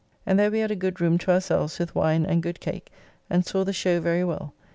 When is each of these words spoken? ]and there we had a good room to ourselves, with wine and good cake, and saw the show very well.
]and 0.25 0.39
there 0.39 0.49
we 0.49 0.57
had 0.57 0.71
a 0.71 0.75
good 0.75 0.99
room 0.99 1.19
to 1.19 1.29
ourselves, 1.29 1.77
with 1.77 1.93
wine 1.93 2.25
and 2.25 2.41
good 2.41 2.59
cake, 2.59 2.89
and 3.29 3.45
saw 3.45 3.63
the 3.63 3.71
show 3.71 3.99
very 3.99 4.23
well. 4.23 4.51